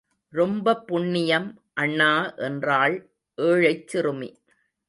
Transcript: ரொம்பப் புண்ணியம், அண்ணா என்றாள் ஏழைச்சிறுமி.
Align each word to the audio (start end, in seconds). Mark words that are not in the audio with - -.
ரொம்பப் 0.33 0.87
புண்ணியம், 0.87 1.61
அண்ணா 1.73 2.33
என்றாள் 2.37 2.95
ஏழைச்சிறுமி. 3.37 4.31